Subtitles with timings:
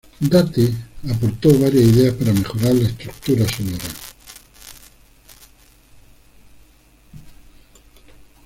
[0.19, 0.73] Date
[1.11, 3.85] aportó varias ideas para mejorar la estructura sonora.